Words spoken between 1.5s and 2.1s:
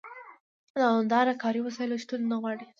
وسایلو